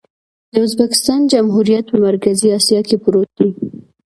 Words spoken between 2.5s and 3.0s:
اسیا کې